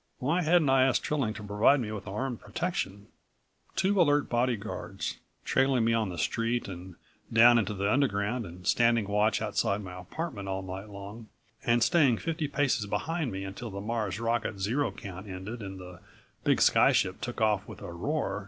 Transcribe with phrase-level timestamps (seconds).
[0.17, 3.05] Why hadn't I asked Trilling to provide me with armed protection?
[3.75, 6.95] Two alert bodyguards, trailing me on the street and
[7.31, 11.27] down into the Underground and standing watch outside my apartment all night long
[11.63, 15.99] and staying fifty paces behind me until the Mars' rocket zero count ended and the
[16.43, 18.39] big sky ship took off with a roar